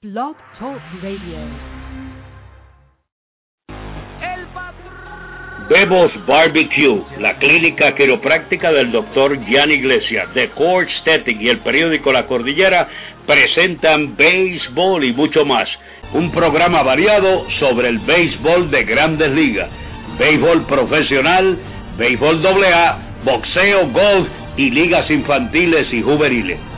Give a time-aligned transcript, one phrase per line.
[0.00, 1.38] Blog Talk Radio.
[5.68, 12.12] Bebos Barbecue, la clínica quiropráctica del doctor Jan Iglesias, The Core Aesthetic y el periódico
[12.12, 12.86] La Cordillera
[13.26, 15.68] presentan béisbol y mucho más.
[16.12, 19.68] Un programa variado sobre el béisbol de grandes ligas,
[20.16, 21.58] béisbol profesional,
[21.98, 24.28] béisbol AA, boxeo, golf
[24.58, 26.77] y ligas infantiles y juveniles.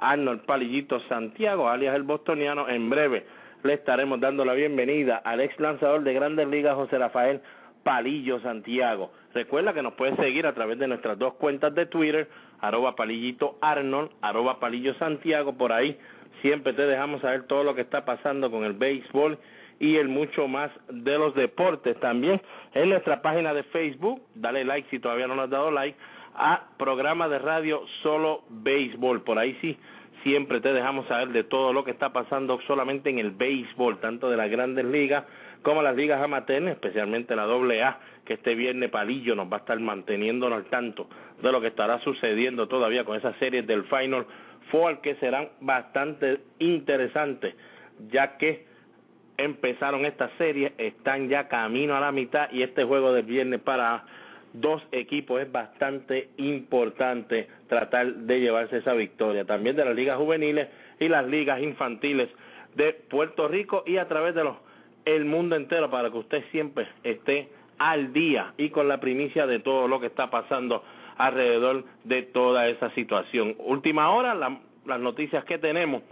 [0.00, 2.68] Arnold Palillito Santiago, alias el bostoniano.
[2.68, 3.24] En breve
[3.62, 7.40] le estaremos dando la bienvenida al ex lanzador de Grandes Ligas, José Rafael
[7.84, 9.12] Palillo Santiago.
[9.34, 12.28] Recuerda que nos puedes seguir a través de nuestras dos cuentas de Twitter,
[12.60, 15.96] arroba palillito Arnold, arroba palillo Santiago, por ahí
[16.42, 19.38] siempre te dejamos saber todo lo que está pasando con el béisbol
[19.78, 21.98] y el mucho más de los deportes.
[22.00, 22.40] También
[22.74, 25.96] en nuestra página de Facebook, dale like si todavía no le has dado like,
[26.34, 29.22] a programa de radio Solo Béisbol.
[29.22, 29.76] Por ahí sí,
[30.22, 34.30] siempre te dejamos saber de todo lo que está pasando solamente en el béisbol, tanto
[34.30, 35.24] de las grandes ligas
[35.62, 39.60] como las ligas amateur, especialmente la doble A, que este viernes Palillo nos va a
[39.60, 41.08] estar manteniéndonos al tanto
[41.42, 44.26] de lo que estará sucediendo todavía con esas series del Final
[44.70, 47.54] Four que serán bastante interesantes,
[48.10, 48.66] ya que
[49.36, 54.04] empezaron esta serie, están ya camino a la mitad y este juego del viernes para
[54.52, 59.44] dos equipos es bastante importante tratar de llevarse esa victoria.
[59.44, 62.28] También de las ligas juveniles y las ligas infantiles
[62.74, 64.56] de Puerto Rico y a través de los
[65.04, 69.60] el mundo entero para que usted siempre esté al día y con la primicia de
[69.60, 70.84] todo lo que está pasando
[71.16, 73.54] alrededor de toda esa situación.
[73.58, 76.02] Última hora, las noticias que tenemos,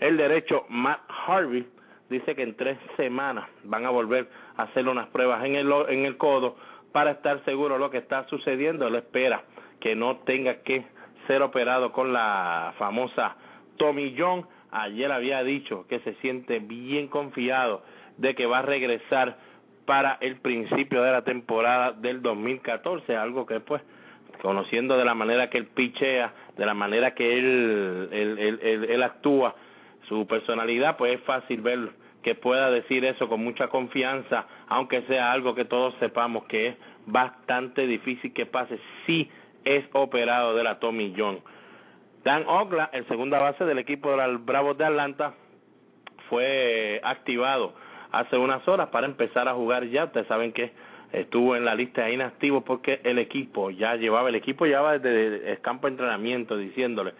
[0.00, 1.66] el derecho Matt Harvey
[2.08, 6.06] dice que en tres semanas van a volver a hacer unas pruebas en el, en
[6.06, 6.56] el codo
[6.92, 8.86] para estar seguro de lo que está sucediendo.
[8.86, 9.42] Él espera
[9.80, 10.84] que no tenga que
[11.26, 13.36] ser operado con la famosa
[13.76, 14.46] Tommy John.
[14.70, 17.82] Ayer había dicho que se siente bien confiado
[18.16, 19.36] de que va a regresar
[19.86, 23.80] para el principio de la temporada del 2014, algo que pues
[24.42, 29.02] conociendo de la manera que él pichea, de la manera que él, él, él, él,
[29.02, 29.54] actúa,
[30.08, 31.90] su personalidad, pues es fácil ver
[32.22, 36.76] que pueda decir eso con mucha confianza, aunque sea algo que todos sepamos que es
[37.06, 39.30] bastante difícil que pase si
[39.64, 41.40] es operado de la Tommy John.
[42.24, 45.34] Dan Ogla, el segunda base del equipo de los Bravos de Atlanta,
[46.28, 47.74] fue activado
[48.12, 50.04] hace unas horas para empezar a jugar ya.
[50.04, 50.72] Ustedes saben que
[51.12, 55.52] estuvo en la lista de inactivos porque el equipo ya llevaba, el equipo llevaba desde
[55.52, 57.12] el campo de entrenamiento diciéndole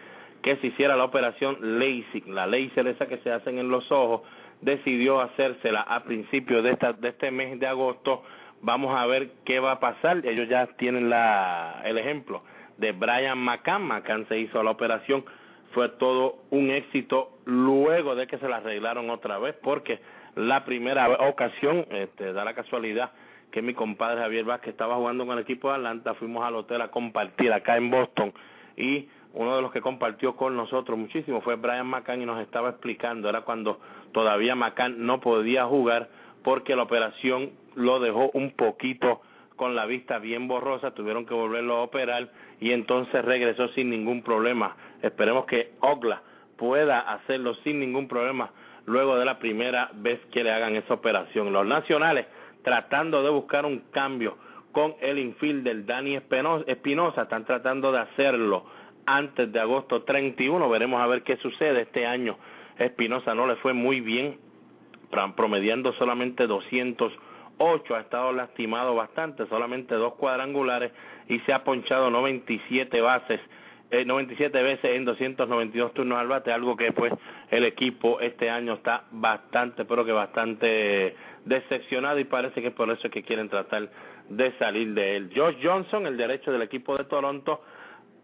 [0.43, 4.23] que se hiciera la operación LASIK, la laser esa que se hacen en los ojos,
[4.61, 8.23] decidió hacérsela a principios de, esta, de este mes de agosto.
[8.61, 10.25] Vamos a ver qué va a pasar.
[10.27, 12.43] Ellos ya tienen la, el ejemplo
[12.77, 13.87] de Brian McCann.
[13.87, 15.25] McCann se hizo la operación.
[15.73, 20.01] Fue todo un éxito luego de que se la arreglaron otra vez porque
[20.35, 23.11] la primera ocasión, este, da la casualidad
[23.51, 26.83] que mi compadre Javier Vázquez estaba jugando con el equipo de Atlanta, fuimos al hotel
[26.83, 28.33] a compartir acá en Boston
[28.77, 32.71] y uno de los que compartió con nosotros muchísimo fue Brian McCann y nos estaba
[32.71, 33.79] explicando, era cuando
[34.11, 36.09] todavía McCann no podía jugar
[36.43, 39.21] porque la operación lo dejó un poquito
[39.55, 42.29] con la vista bien borrosa, tuvieron que volverlo a operar
[42.61, 44.75] y entonces regresó sin ningún problema.
[45.03, 46.21] Esperemos que Ogla
[46.57, 48.51] pueda hacerlo sin ningún problema
[48.87, 51.53] luego de la primera vez que le hagan esa operación.
[51.53, 52.27] Los nacionales
[52.65, 54.37] tratando de buscar un cambio
[54.73, 56.17] con el infielder Dani
[56.67, 58.65] Espinosa, están tratando de hacerlo
[59.17, 62.37] antes de agosto 31, veremos a ver qué sucede este año.
[62.79, 64.39] Espinosa no le fue muy bien,
[65.37, 70.93] promediando solamente 208, ha estado lastimado bastante, solamente dos cuadrangulares
[71.29, 73.41] y se ha ponchado 97 bases
[73.91, 77.11] eh, 97 veces en 292 turnos al bate, algo que pues
[77.51, 81.17] el equipo este año está bastante, pero que bastante
[81.47, 83.89] decepcionado y parece que por eso es que quieren tratar
[84.29, 85.31] de salir de él.
[85.35, 87.63] Josh Johnson, el derecho del equipo de Toronto,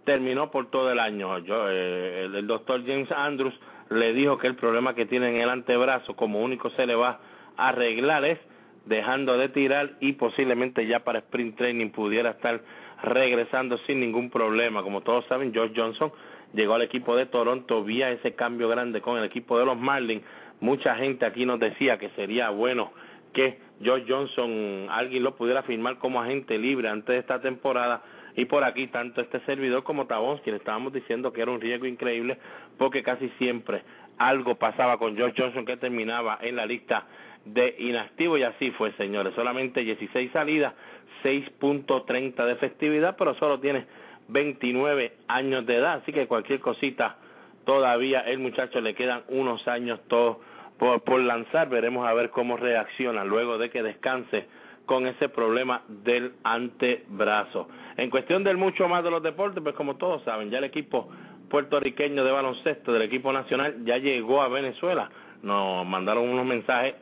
[0.05, 1.39] terminó por todo el año.
[1.39, 3.55] Yo, eh, el, el doctor James Andrews
[3.91, 7.21] le dijo que el problema que tiene en el antebrazo como único se le va
[7.57, 8.39] a arreglar es
[8.87, 12.61] dejando de tirar y posiblemente ya para sprint training pudiera estar
[13.03, 14.83] regresando sin ningún problema.
[14.83, 16.13] Como todos saben, George Johnson
[16.53, 20.23] llegó al equipo de Toronto vía ese cambio grande con el equipo de los Marlins
[20.61, 22.93] mucha gente aquí nos decía que sería bueno
[23.33, 28.03] que George Johnson alguien lo pudiera firmar como agente libre antes de esta temporada
[28.37, 31.87] y por aquí tanto este servidor como Tabón, le estábamos diciendo que era un riesgo
[31.87, 32.39] increíble
[32.79, 33.83] porque casi siempre
[34.19, 37.05] algo pasaba con George Johnson que terminaba en la lista
[37.45, 40.75] de inactivo y así fue señores, solamente 16 salidas,
[41.23, 43.87] 6.30 de efectividad, pero solo tiene
[44.29, 47.17] 29 años de edad, así que cualquier cosita
[47.65, 50.39] todavía el muchacho le quedan unos años todos
[50.79, 54.47] por, por lanzar, veremos a ver cómo reacciona luego de que descanse
[54.87, 57.69] con ese problema del antebrazo.
[57.97, 61.09] En cuestión del mucho más de los deportes, pues como todos saben, ya el equipo
[61.49, 65.11] puertorriqueño de baloncesto del equipo nacional ya llegó a Venezuela.
[65.43, 66.95] Nos mandaron unos mensajes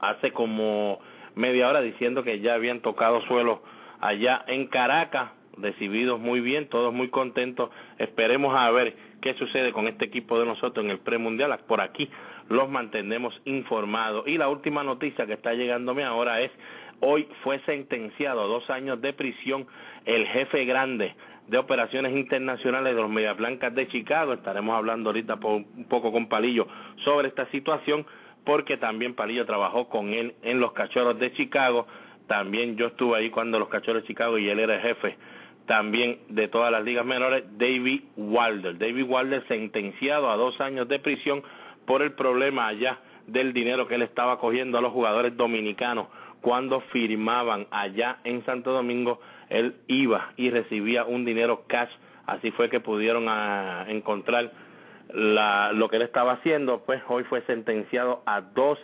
[0.00, 1.00] hace como
[1.34, 3.62] media hora diciendo que ya habían tocado suelo
[4.00, 7.70] allá en Caracas, recibidos muy bien, todos muy contentos.
[7.98, 11.56] Esperemos a ver qué sucede con este equipo de nosotros en el premundial.
[11.66, 12.10] Por aquí
[12.48, 14.26] los mantenemos informados.
[14.26, 16.50] Y la última noticia que está llegándome ahora es
[17.02, 19.66] hoy fue sentenciado a dos años de prisión
[20.04, 21.14] el jefe grande
[21.48, 24.32] de operaciones internacionales de los Medias Blancas de Chicago.
[24.32, 26.66] Estaremos hablando ahorita un poco con Palillo
[27.04, 28.06] sobre esta situación,
[28.44, 31.86] porque también Palillo trabajó con él en los Cachorros de Chicago.
[32.28, 35.16] También yo estuve ahí cuando los Cachorros de Chicago y él era el jefe
[35.66, 38.78] también de todas las ligas menores, David Wilder.
[38.78, 41.42] David Wilder sentenciado a dos años de prisión
[41.86, 46.08] por el problema allá del dinero que él estaba cogiendo a los jugadores dominicanos
[46.42, 51.90] cuando firmaban allá en Santo Domingo, él iba y recibía un dinero cash,
[52.26, 54.50] así fue que pudieron ah, encontrar
[55.14, 58.78] la, lo que él estaba haciendo, pues hoy fue sentenciado a dos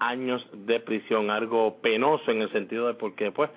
[0.00, 3.50] años de prisión, algo penoso en el sentido de porque pues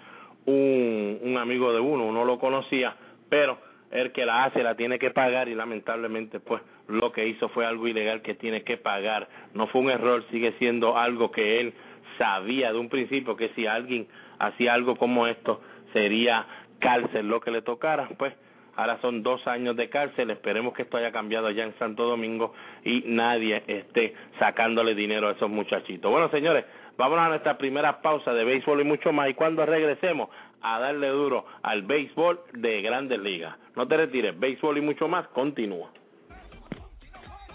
[0.45, 2.95] un, un amigo de uno, uno lo conocía,
[3.29, 3.57] pero
[3.91, 7.65] el que la hace la tiene que pagar y lamentablemente pues lo que hizo fue
[7.65, 11.73] algo ilegal que tiene que pagar, no fue un error, sigue siendo algo que él
[12.17, 14.07] sabía de un principio que si alguien
[14.39, 15.61] hacía algo como esto
[15.93, 16.45] sería
[16.79, 18.33] cárcel lo que le tocara, pues
[18.75, 22.53] ahora son dos años de cárcel, esperemos que esto haya cambiado allá en Santo Domingo
[22.83, 26.11] y nadie esté sacándole dinero a esos muchachitos.
[26.11, 26.65] Bueno, señores,
[26.97, 30.29] vámonos a nuestra primera pausa de béisbol y mucho más y cuando regresemos
[30.61, 33.55] a darle duro al béisbol de grandes ligas.
[33.75, 35.89] No te retires, béisbol y mucho más continúa.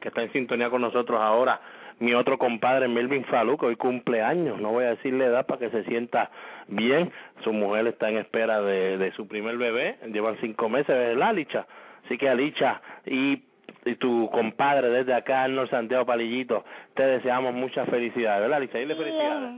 [0.00, 1.60] que está en sintonía con nosotros ahora
[2.00, 5.60] mi otro compadre Melvin Falú, que hoy cumple años, no voy a decirle edad para
[5.60, 6.30] que se sienta
[6.66, 7.12] bien,
[7.44, 11.66] su mujer está en espera de, de su primer bebé, llevan cinco meses, de Alicha,
[12.06, 13.42] así que Alicha y
[13.84, 18.80] y tu compadre desde acá, Arnold Santiago Palillito, te deseamos muchas felicidades, ¿verdad, Alicia?
[18.80, 19.50] Dile felicidades.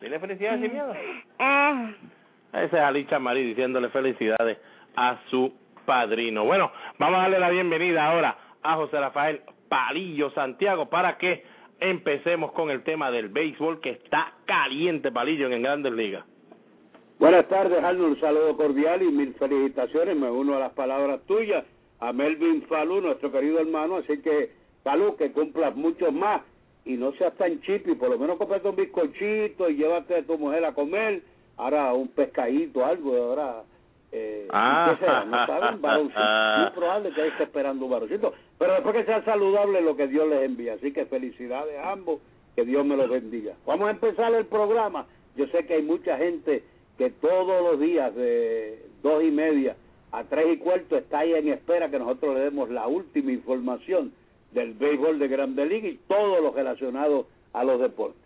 [0.00, 0.94] Dile felicidades sin miedo.
[1.38, 1.90] Ah.
[2.52, 4.58] Ese es Alicia Marí diciéndole felicidades
[4.96, 5.52] a su
[5.84, 6.44] padrino.
[6.44, 11.44] Bueno, vamos a darle la bienvenida ahora a José Rafael Palillo Santiago para que
[11.80, 16.24] empecemos con el tema del béisbol que está caliente, Palillo, en Grandes Ligas.
[17.18, 18.14] Buenas tardes, Arnold.
[18.14, 20.16] Un saludo cordial y mil felicitaciones.
[20.16, 21.64] Me uno a las palabras tuyas
[22.04, 24.50] a Melvin Falú, nuestro querido hermano, así que
[24.82, 26.42] Falú, que cumplas muchos más
[26.84, 30.36] y no seas tan chipi, por lo menos comprate un bizcochito y llévate a tu
[30.36, 31.22] mujer a comer,
[31.56, 33.62] ahora un pescadito, algo, ahora...
[34.12, 39.04] Eh, ah, sea, no saben, muy probable que esté esperando un varoncito, pero después que
[39.06, 42.20] sea saludable lo que Dios les envía, así que felicidades a ambos,
[42.54, 43.54] que Dios me los bendiga.
[43.66, 45.06] Vamos a empezar el programa,
[45.36, 46.62] yo sé que hay mucha gente
[46.96, 49.74] que todos los días de dos y media
[50.14, 54.12] a tres y cuarto está ahí en espera que nosotros le demos la última información
[54.52, 58.22] del béisbol de Grande Liga y todo lo relacionado a los deportes.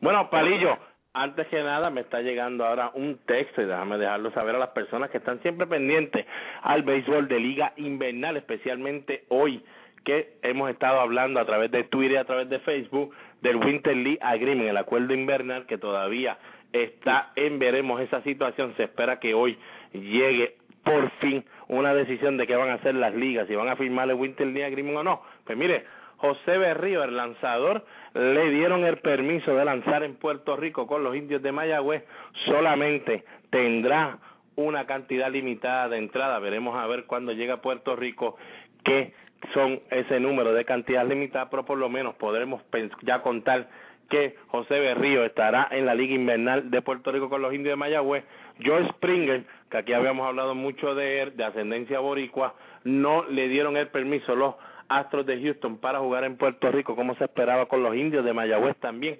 [0.00, 0.78] Bueno, Palillo,
[1.12, 4.68] antes que nada me está llegando ahora un texto y déjame dejarlo saber a las
[4.68, 6.24] personas que están siempre pendientes
[6.62, 9.60] al béisbol de liga invernal, especialmente hoy
[10.04, 13.96] que hemos estado hablando a través de Twitter y a través de Facebook del Winter
[13.96, 16.38] League Agreement, el acuerdo invernal que todavía
[16.72, 19.58] está en veremos esa situación, se espera que hoy
[19.92, 23.76] llegue por fin una decisión de qué van a hacer las ligas, si van a
[23.76, 25.22] firmar el Winter League Agreement o no.
[25.44, 25.84] Pues mire,
[26.18, 31.14] José Berrío, el lanzador, le dieron el permiso de lanzar en Puerto Rico con los
[31.14, 32.04] indios de Mayagüez,
[32.46, 34.18] solamente tendrá
[34.56, 38.36] una cantidad limitada de entrada, veremos a ver cuando llega a Puerto Rico
[38.82, 39.12] qué
[39.54, 42.62] son ese número de cantidad limitada, pero por lo menos podremos
[43.02, 43.68] ya contar
[44.08, 47.76] que José Berrío estará en la Liga Invernal de Puerto Rico con los indios de
[47.76, 48.24] Mayagüez.
[48.60, 53.76] George Springer, que aquí habíamos hablado mucho de él, de ascendencia boricua, no le dieron
[53.76, 54.54] el permiso los
[54.88, 58.32] Astros de Houston para jugar en Puerto Rico como se esperaba con los indios de
[58.32, 59.18] Mayagüez también.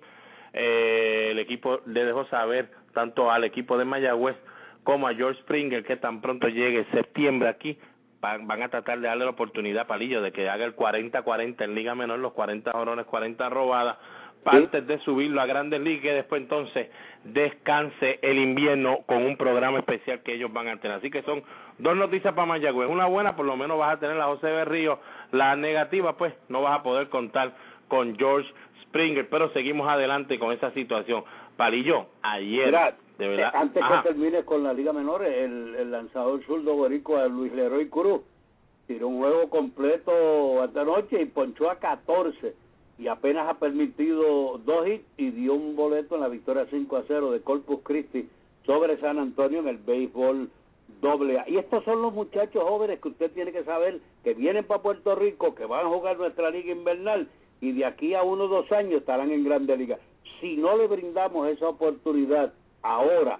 [0.54, 4.36] Eh, el equipo le dejó saber tanto al equipo de Mayagüez
[4.82, 7.78] como a George Springer que tan pronto llegue septiembre aquí
[8.20, 11.74] van, a tratar de darle la oportunidad a Palillo de que haga el 40-40 en
[11.74, 13.98] Liga Menor, los 40 jorones, 40 robadas
[14.44, 16.88] antes de subirlo a Grandes Ligas y después entonces
[17.24, 20.98] descanse el invierno con un programa especial que ellos van a tener.
[20.98, 21.42] Así que son
[21.78, 22.88] dos noticias para Mayagüez.
[22.88, 24.98] Una buena, por lo menos vas a tener la José Berrío.
[25.32, 27.54] La negativa, pues no vas a poder contar
[27.88, 28.48] con George
[28.82, 31.24] Springer, pero seguimos adelante con esa situación.
[31.56, 32.72] Palillo, ayer,
[33.18, 33.52] de verdad.
[33.52, 37.88] Eh, antes que termine con la Liga Menor, el, el lanzador zurdo boricua Luis Leroy
[37.88, 38.22] Cruz
[38.86, 42.54] tiró un juego completo esta noche y ponchó a 14
[42.98, 47.04] y apenas ha permitido dos hits y dio un boleto en la victoria 5 a
[47.06, 48.28] 0 de Corpus Christi
[48.66, 50.50] sobre San Antonio en el béisbol
[51.00, 51.48] doble A.
[51.48, 55.14] Y estos son los muchachos jóvenes que usted tiene que saber que vienen para Puerto
[55.14, 57.28] Rico, que van a jugar nuestra liga invernal
[57.60, 59.98] y de aquí a uno o dos años estarán en Grande Liga.
[60.40, 62.52] Si no le brindamos esa oportunidad
[62.82, 63.38] ahora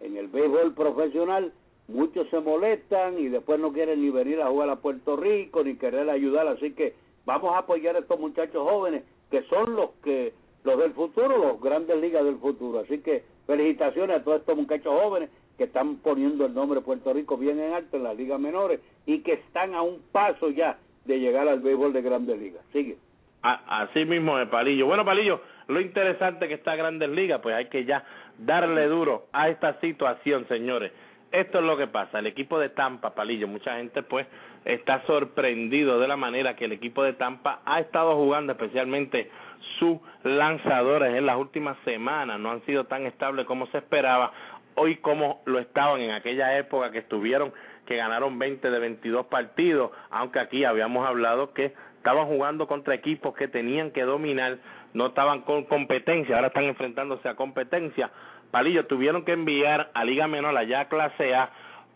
[0.00, 1.52] en el béisbol profesional,
[1.88, 5.76] muchos se molestan y después no quieren ni venir a jugar a Puerto Rico ni
[5.76, 6.94] querer ayudar, así que
[7.26, 10.32] Vamos a apoyar a estos muchachos jóvenes que son los que
[10.64, 12.80] los del futuro, los grandes ligas del futuro.
[12.80, 17.12] Así que felicitaciones a todos estos muchachos jóvenes que están poniendo el nombre de Puerto
[17.12, 20.78] Rico bien en alto en las ligas menores y que están a un paso ya
[21.04, 22.62] de llegar al béisbol de grandes ligas.
[22.72, 22.96] Sigue.
[23.42, 24.86] Así mismo de Palillo.
[24.86, 28.04] Bueno, Palillo, lo interesante que está Grandes Ligas, pues hay que ya
[28.38, 30.90] darle duro a esta situación, señores.
[31.36, 32.20] Esto es lo que pasa.
[32.20, 34.26] El equipo de Tampa, Palillo, mucha gente pues
[34.64, 39.30] está sorprendido de la manera que el equipo de Tampa ha estado jugando, especialmente
[39.78, 42.40] sus lanzadores en las últimas semanas.
[42.40, 44.32] No han sido tan estables como se esperaba.
[44.76, 47.52] Hoy como lo estaban en aquella época que estuvieron,
[47.84, 53.34] que ganaron 20 de 22 partidos, aunque aquí habíamos hablado que estaban jugando contra equipos
[53.34, 54.56] que tenían que dominar
[54.96, 58.10] no estaban con competencia, ahora están enfrentándose a competencia.
[58.50, 61.50] Palillo tuvieron que enviar a Liga Menor, allá clase A,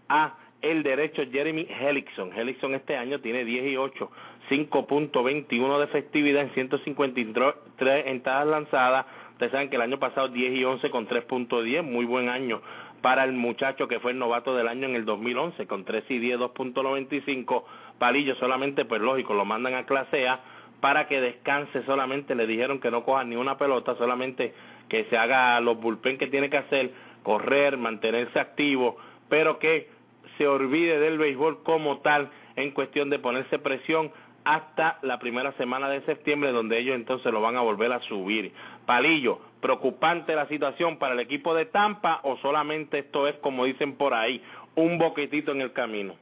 [0.09, 2.33] a el derecho Jeremy Helixon.
[2.37, 4.11] Helixon este año tiene 10 y 8,
[4.51, 9.07] 5.21 de efectividad en 153 entradas lanzadas.
[9.33, 12.61] Ustedes saben que el año pasado 10 y 11 con 3.10, muy buen año
[13.01, 16.19] para el muchacho que fue el novato del año en el 2011 con 3 y
[16.19, 17.65] 10, 2.95.
[17.99, 20.41] Palillo solamente, pues lógico, lo mandan a clase A
[20.81, 22.35] para que descanse solamente.
[22.35, 24.55] Le dijeron que no coja ni una pelota, solamente
[24.91, 26.91] que se haga los bullpen que tiene que hacer,
[27.23, 28.97] correr, mantenerse activo,
[29.31, 29.89] pero que
[30.37, 34.11] se olvide del béisbol como tal en cuestión de ponerse presión
[34.45, 38.53] hasta la primera semana de septiembre, donde ellos entonces lo van a volver a subir.
[38.85, 43.97] Palillo, preocupante la situación para el equipo de Tampa o solamente esto es, como dicen
[43.97, 44.43] por ahí,
[44.75, 46.15] un boquetito en el camino.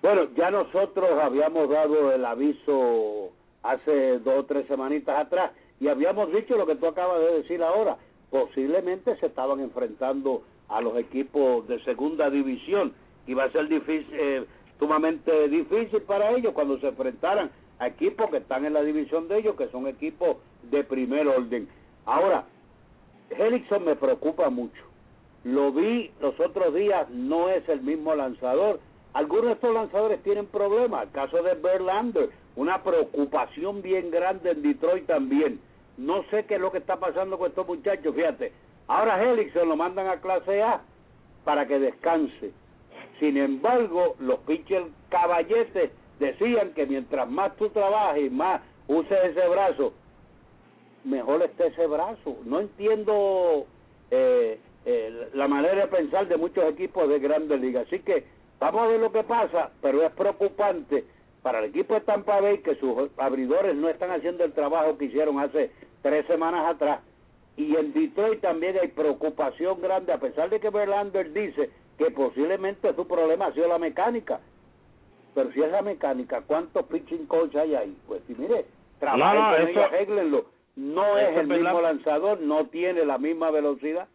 [0.00, 5.50] Bueno, ya nosotros habíamos dado el aviso hace dos o tres semanitas atrás
[5.80, 7.96] y habíamos dicho lo que tú acabas de decir ahora.
[8.30, 12.94] Posiblemente se estaban enfrentando a los equipos de segunda división
[13.32, 14.44] va a ser eh,
[14.78, 19.38] sumamente difícil para ellos cuando se enfrentaran a equipos que están en la división de
[19.38, 20.36] ellos, que son equipos
[20.70, 21.68] de primer orden.
[22.04, 22.44] Ahora,
[23.30, 24.82] Helixon me preocupa mucho.
[25.44, 28.80] Lo vi los otros días, no es el mismo lanzador.
[29.14, 31.04] Algunos de estos lanzadores tienen problemas.
[31.04, 35.60] El caso de Verlander, una preocupación bien grande en Detroit también.
[35.96, 38.52] No sé qué es lo que está pasando con estos muchachos, fíjate.
[38.86, 40.82] Ahora Helixon lo mandan a clase A
[41.44, 42.52] para que descanse
[43.20, 49.48] sin embargo, los pitchers caballetes decían que mientras más tú trabajes y más uses ese
[49.48, 49.92] brazo,
[51.04, 52.38] mejor esté ese brazo.
[52.44, 53.66] No entiendo
[54.10, 57.86] eh, eh, la manera de pensar de muchos equipos de grandes ligas.
[57.86, 58.24] Así que
[58.58, 61.04] vamos a ver lo que pasa, pero es preocupante
[61.44, 65.04] para el equipo de Tampa Bay que sus abridores no están haciendo el trabajo que
[65.04, 65.70] hicieron hace
[66.00, 67.00] tres semanas atrás.
[67.58, 72.94] Y en Detroit también hay preocupación grande, a pesar de que Verlander dice que posiblemente
[72.94, 74.40] su problema ha sido la mecánica.
[75.34, 77.96] Pero si es la mecánica, ¿cuántos pitching coach hay ahí?
[78.06, 78.64] Pues si mire,
[78.98, 84.08] trabajen no, no, eso, No es el mismo lanzador, no tiene la misma velocidad.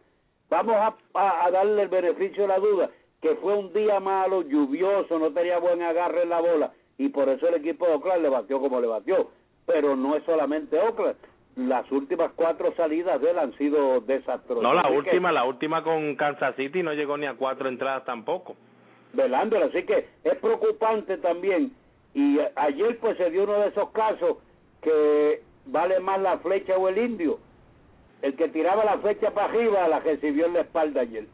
[0.48, 2.90] Vamos a, a, darle el beneficio de la duda,
[3.22, 7.30] que fue un día malo, lluvioso, no tenía buen agarre en la bola, y por
[7.30, 9.30] eso el equipo de Oakland le batió como le batió.
[9.64, 11.16] Pero no es solamente Oakland,
[11.56, 14.62] las últimas cuatro salidas de él han sido desastrosas.
[14.62, 18.54] No, la última, la última con Kansas City no llegó ni a cuatro entradas tampoco.
[19.14, 21.72] Velándolo, así que es preocupante también.
[22.12, 24.36] Y ayer pues se dio uno de esos casos
[24.82, 27.38] que vale más la flecha o el indio.
[28.20, 31.24] El que tiraba la flecha para arriba la recibió en la espalda ayer.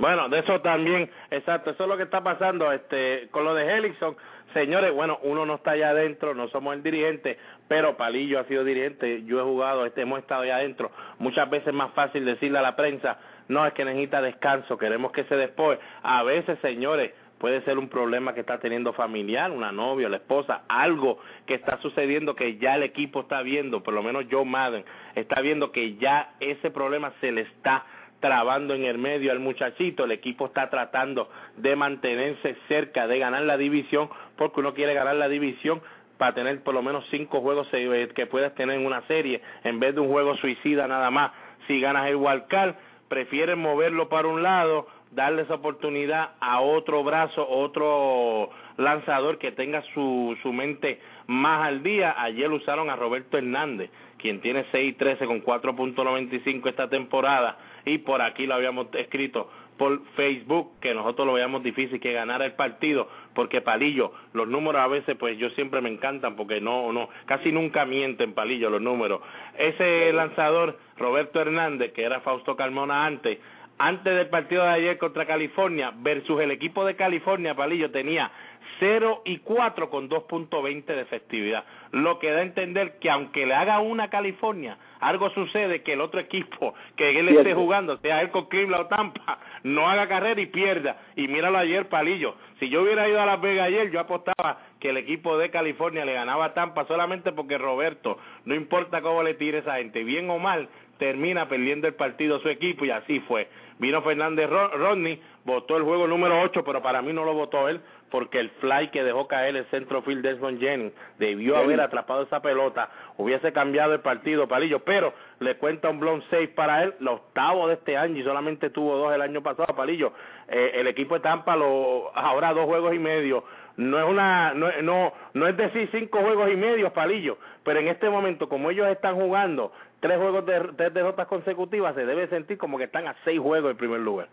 [0.00, 3.70] Bueno, de eso también, exacto, eso es lo que está pasando este con lo de
[3.70, 4.16] Helixon.
[4.52, 8.64] Señores, bueno, uno no está allá adentro, no somos el dirigente, pero Palillo ha sido
[8.64, 10.90] dirigente, yo he jugado, este, hemos estado allá adentro.
[11.18, 15.12] Muchas veces es más fácil decirle a la prensa, no, es que necesita descanso, queremos
[15.12, 15.78] que se despoje.
[16.02, 20.62] A veces, señores, puede ser un problema que está teniendo familiar, una novia, la esposa,
[20.68, 24.84] algo que está sucediendo que ya el equipo está viendo, por lo menos Joe Madden
[25.14, 27.84] está viendo que ya ese problema se le está
[28.20, 33.42] trabando en el medio al muchachito, el equipo está tratando de mantenerse cerca de ganar
[33.42, 35.80] la división porque uno quiere ganar la división
[36.18, 39.80] para tener por lo menos cinco juegos eh, que puedas tener en una serie en
[39.80, 41.32] vez de un juego suicida nada más.
[41.66, 42.76] Si ganas el Walcar,
[43.08, 49.82] prefieren moverlo para un lado, darle esa oportunidad a otro brazo, otro lanzador que tenga
[49.94, 52.14] su, su mente más al día.
[52.18, 57.58] Ayer usaron a Roberto Hernández, quien tiene 6-13 con 4.95 esta temporada.
[57.84, 59.48] Y por aquí lo habíamos escrito
[59.80, 64.82] por Facebook que nosotros lo veíamos difícil que ganara el partido porque Palillo los números
[64.82, 68.82] a veces pues yo siempre me encantan porque no no casi nunca mienten Palillo los
[68.82, 69.22] números.
[69.56, 73.38] Ese lanzador Roberto Hernández que era Fausto Carmona antes
[73.80, 78.30] antes del partido de ayer contra California versus el equipo de California Palillo tenía
[78.78, 83.54] 0 y 4 con 2.20 de efectividad lo que da a entender que aunque le
[83.54, 88.30] haga una California algo sucede que el otro equipo que él esté jugando, sea él
[88.30, 90.98] con Cleveland o Tampa, no haga carrera y pierda.
[91.16, 92.34] Y míralo ayer, Palillo.
[92.58, 96.04] Si yo hubiera ido a Las Vegas ayer, yo apostaba que el equipo de California
[96.04, 100.28] le ganaba a Tampa solamente porque Roberto, no importa cómo le tire esa gente, bien
[100.28, 100.68] o mal,
[101.00, 103.48] termina perdiendo el partido a su equipo y así fue.
[103.78, 107.80] Vino Fernández Rodney, votó el juego número 8, pero para mí no lo votó él,
[108.10, 112.90] porque el fly que dejó caer el centrofield Desmond Jennings debió haber atrapado esa pelota,
[113.16, 117.68] hubiese cambiado el partido, Palillo, pero le cuenta un blown safe para él, los octavo
[117.68, 120.12] de este año y solamente tuvo dos el año pasado, Palillo.
[120.48, 123.44] Eh, el equipo de Tampa lo, ahora dos juegos y medio
[123.76, 127.88] no es una no no no es decir cinco juegos y medio palillo pero en
[127.88, 132.58] este momento como ellos están jugando tres juegos de tres derrotas consecutivas se debe sentir
[132.58, 134.28] como que están a seis juegos en primer lugar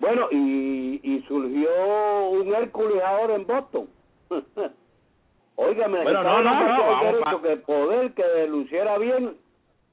[0.00, 3.88] bueno y y surgió un Hércules ahora en Boston
[5.58, 6.90] Óigame, bueno, no, no, no,
[7.22, 9.38] vamos, que poder que luciera bien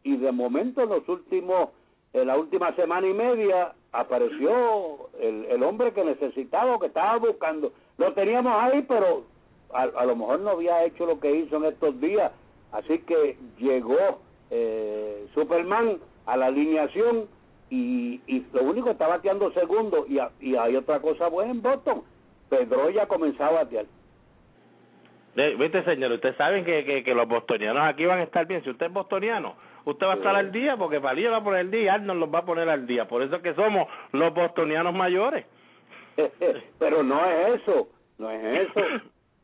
[0.03, 1.69] y de momento en los últimos
[2.11, 7.73] en la última semana y media apareció el, el hombre que necesitaba, que estaba buscando.
[7.97, 9.23] Lo teníamos ahí, pero
[9.73, 12.31] a, a, lo mejor no había hecho lo que hizo en estos días.
[12.71, 17.27] Así que llegó eh, Superman a la alineación
[17.69, 20.05] y, y lo único está bateando segundo.
[20.07, 22.03] Y, y hay otra cosa buena en Boston.
[22.49, 23.85] Pedro ya comenzaba a batear.
[25.35, 28.63] Viste, señor, ustedes saben que, que, que los bostonianos aquí van a estar bien.
[28.63, 31.61] Si usted es bostoniano, usted va a estar al día porque Palillo va a poner
[31.61, 33.07] el día y Arnold los va a poner al día.
[33.07, 35.45] Por eso es que somos los bostonianos mayores.
[36.79, 38.81] Pero no es eso, no es eso.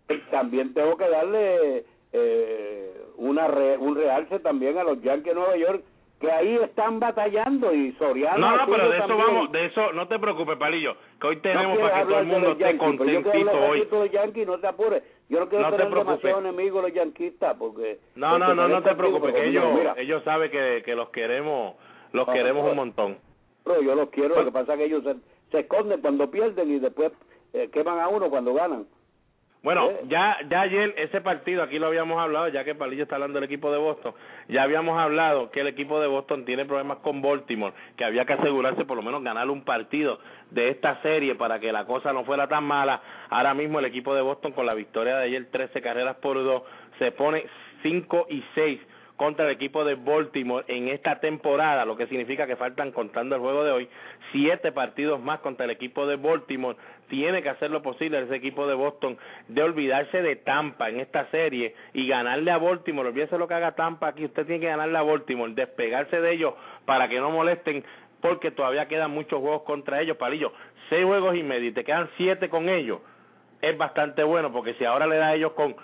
[0.32, 5.58] también tengo que darle eh, una re, un realce también a los Yankees de Nueva
[5.58, 5.84] York
[6.19, 10.08] que ahí están batallando y Soriano no no pero de eso vamos de eso no
[10.08, 13.88] te preocupes palillo que hoy tenemos para que todo el mundo esté contentito hoy.
[13.89, 15.03] los Yankees, no te apures.
[15.29, 19.34] Yo no quiero tener demasiado enemigos los yanquistas porque no no no no te preocupes
[19.34, 19.63] que ellos
[19.97, 21.75] ellos saben que, que los queremos
[22.12, 23.17] los queremos un montón.
[23.63, 25.03] pero yo los quiero lo que pasa es que ellos
[25.51, 27.12] se, esconden cuando pierden y después
[27.53, 28.85] eh, queman a uno cuando ganan
[29.62, 33.41] bueno, ya ya ayer ese partido, aquí lo habíamos hablado, ya que Palillo está hablando
[33.41, 34.13] del equipo de Boston,
[34.47, 38.33] ya habíamos hablado que el equipo de Boston tiene problemas con Baltimore, que había que
[38.33, 40.19] asegurarse por lo menos ganar un partido
[40.51, 43.01] de esta serie para que la cosa no fuera tan mala.
[43.29, 46.63] Ahora mismo el equipo de Boston con la victoria de ayer, 13 carreras por dos,
[46.97, 47.43] se pone
[47.83, 48.79] 5 y 6
[49.19, 53.41] contra el equipo de Baltimore en esta temporada, lo que significa que faltan, contando el
[53.41, 53.89] juego de hoy,
[54.32, 56.77] siete partidos más contra el equipo de Baltimore.
[57.10, 59.17] Tiene que hacer lo posible ese equipo de Boston
[59.49, 63.10] de olvidarse de Tampa en esta serie y ganarle a Baltimore.
[63.10, 66.53] Olvídese lo que haga Tampa aquí, usted tiene que ganarle a Baltimore, despegarse de ellos
[66.86, 67.84] para que no molesten
[68.21, 70.53] porque todavía quedan muchos juegos contra ellos, Palillo.
[70.88, 72.99] Seis juegos y medio y te quedan siete con ellos.
[73.62, 75.75] Es bastante bueno porque si ahora le da a ellos con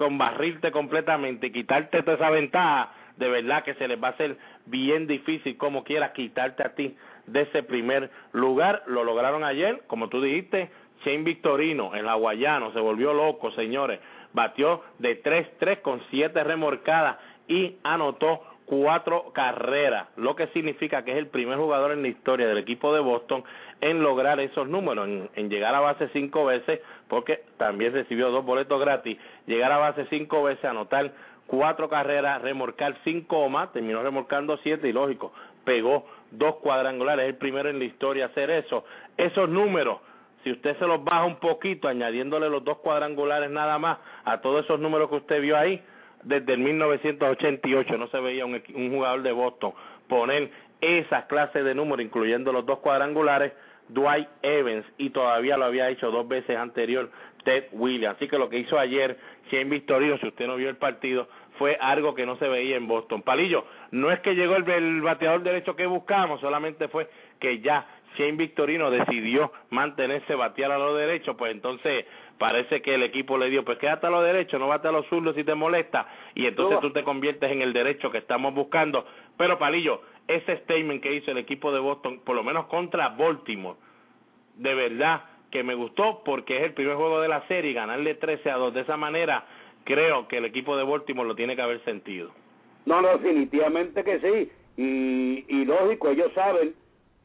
[0.00, 4.38] con barrirte completamente y quitarte esa ventaja, de verdad que se les va a hacer
[4.64, 8.82] bien difícil como quieras quitarte a ti de ese primer lugar.
[8.86, 10.70] Lo lograron ayer, como tú dijiste,
[11.04, 14.00] Shane Victorino, el aguayano, se volvió loco, señores.
[14.32, 21.18] Batió de 3-3 con 7 remorcadas y anotó cuatro carreras, lo que significa que es
[21.18, 23.42] el primer jugador en la historia del equipo de Boston
[23.80, 28.80] en lograr esos números, en, llegar a base cinco veces, porque también recibió dos boletos
[28.80, 31.12] gratis, llegar a base cinco veces, anotar
[31.48, 35.32] cuatro carreras, remorcar cinco o más, terminó remorcando siete y lógico,
[35.64, 38.84] pegó dos cuadrangulares, es el primero en la historia hacer eso.
[39.16, 39.98] Esos números,
[40.44, 44.64] si usted se los baja un poquito, añadiéndole los dos cuadrangulares nada más a todos
[44.64, 45.82] esos números que usted vio ahí,
[46.22, 49.72] desde el 1988 no se veía un, un jugador de Boston
[50.08, 53.52] poner esas clases de números, incluyendo los dos cuadrangulares,
[53.88, 57.10] Dwight Evans, y todavía lo había hecho dos veces anterior
[57.44, 58.16] Ted Williams.
[58.16, 59.16] Así que lo que hizo ayer
[59.50, 61.28] Shane Victorino, si usted no vio el partido,
[61.58, 63.22] fue algo que no se veía en Boston.
[63.22, 67.86] Palillo, no es que llegó el, el bateador derecho que buscamos, solamente fue que ya
[68.16, 72.06] Shane Victorino decidió mantenerse batear a lo derecho, pues entonces
[72.40, 75.06] parece que el equipo le dio, pues quédate a lo derecho, no bate a los
[75.08, 79.04] zurdos si te molesta, y entonces tú te conviertes en el derecho que estamos buscando.
[79.36, 83.76] Pero Palillo, ese statement que hizo el equipo de Boston, por lo menos contra Baltimore,
[84.56, 88.14] de verdad que me gustó porque es el primer juego de la serie y ganarle
[88.14, 89.44] 13 a 2 de esa manera,
[89.84, 92.30] creo que el equipo de Baltimore lo tiene que haber sentido.
[92.86, 94.50] No, no, definitivamente que sí.
[94.78, 96.72] Y, y lógico, ellos saben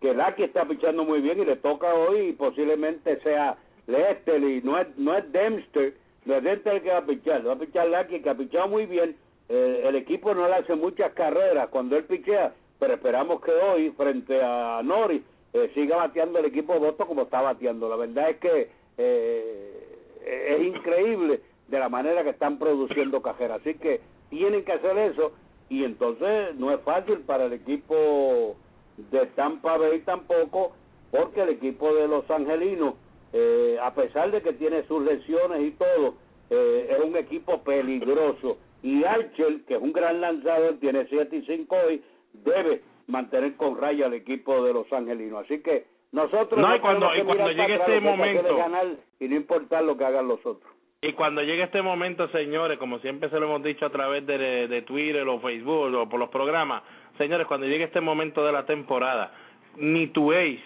[0.01, 3.55] que Lucky está pichando muy bien y le toca hoy y posiblemente sea
[3.87, 5.93] Lester y no es, no es Dempster,
[6.25, 8.67] no es Dempster el que va a pichar, va a pichar Lucky que ha pichado
[8.67, 9.15] muy bien.
[9.47, 14.41] El equipo no le hace muchas carreras cuando él pichea, pero esperamos que hoy frente
[14.41, 15.21] a Norris
[15.53, 17.87] eh, siga bateando el equipo de Boston como está bateando.
[17.87, 23.61] La verdad es que eh, es increíble de la manera que están produciendo cajeras.
[23.61, 25.31] Así que tienen que hacer eso
[25.69, 28.57] y entonces no es fácil para el equipo
[28.97, 30.73] de Tampa Bay tampoco,
[31.11, 32.95] porque el equipo de los angelinos,
[33.37, 36.15] eh, a pesar de que tiene sus lesiones y todo,
[36.49, 38.57] eh, es un equipo peligroso.
[38.81, 43.77] Y Archer, que es un gran lanzador, tiene 7 y 5 hoy, debe mantener con
[43.77, 45.43] raya al equipo de los angelinos.
[45.43, 48.87] Así que nosotros no, y cuando, y cuando llegue este momento ganar
[49.19, 50.71] y no importar lo que hagan los otros.
[51.01, 54.69] Y cuando llegue este momento, señores, como siempre se lo hemos dicho a través de,
[54.69, 56.83] de Twitter o Facebook o por los programas,
[57.17, 59.33] señores, cuando llegue este momento de la temporada,
[59.75, 60.63] ni tu ace,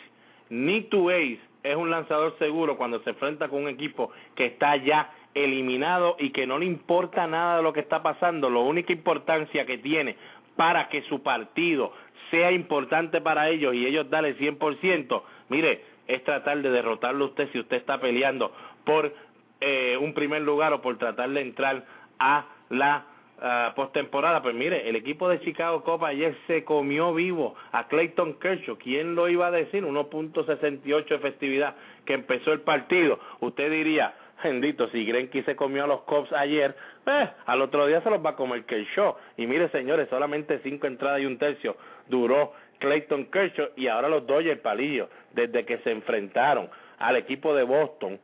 [0.49, 4.75] ni tu ace es un lanzador seguro cuando se enfrenta con un equipo que está
[4.77, 8.93] ya eliminado y que no le importa nada de lo que está pasando, la única
[8.93, 10.15] importancia que tiene
[10.55, 11.93] para que su partido
[12.31, 17.59] sea importante para ellos y ellos darle 100%, mire, es tratar de derrotarlo usted si
[17.59, 18.51] usted está peleando
[18.83, 19.13] por
[19.61, 21.85] eh, un primer lugar o por tratar de entrar
[22.17, 23.05] a la
[23.41, 24.41] uh, postemporada.
[24.41, 28.77] Pues mire, el equipo de Chicago Copa ayer se comió vivo a Clayton Kershaw.
[28.77, 29.83] ¿Quién lo iba a decir?
[29.83, 31.75] 1.68 de festividad
[32.05, 33.19] que empezó el partido.
[33.39, 36.75] Usted diría, bendito, si Greinke se comió a los Cubs ayer,
[37.05, 39.15] eh, al otro día se los va a comer Kershaw.
[39.37, 41.75] Y mire, señores, solamente cinco entradas y un tercio
[42.07, 47.63] duró Clayton Kershaw y ahora los Dodgers palillo, desde que se enfrentaron al equipo de
[47.63, 48.19] Boston,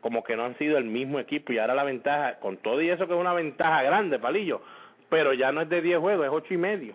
[0.00, 2.90] como que no han sido el mismo equipo y ahora la ventaja, con todo y
[2.90, 4.60] eso que es una ventaja grande, palillo,
[5.08, 6.94] pero ya no es de 10 juegos, es ocho y medio.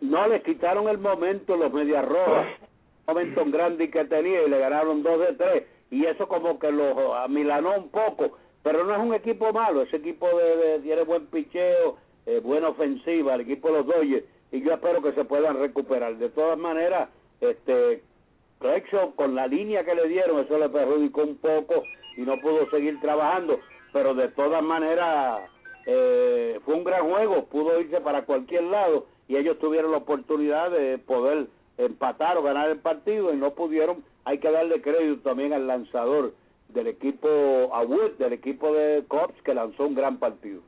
[0.00, 2.46] No, le quitaron el momento los Medias Rojas,
[3.06, 7.14] momento grande que tenía y le ganaron dos de tres y eso como que lo
[7.14, 11.96] amilanó un poco, pero no es un equipo malo, ese equipo de, tiene buen picheo,
[12.26, 16.16] eh, buena ofensiva, el equipo de los Dodgers y yo espero que se puedan recuperar.
[16.16, 17.08] De todas maneras,
[17.40, 18.02] este
[19.16, 21.82] Con la línea que le dieron, eso le perjudicó un poco
[22.16, 23.60] y no pudo seguir trabajando,
[23.92, 25.40] pero de todas maneras
[25.86, 30.70] eh, fue un gran juego, pudo irse para cualquier lado y ellos tuvieron la oportunidad
[30.70, 34.02] de poder empatar o ganar el partido y no pudieron.
[34.24, 36.32] Hay que darle crédito también al lanzador
[36.68, 37.28] del equipo
[37.74, 37.84] a
[38.18, 40.62] del equipo de Cops que lanzó un gran partido.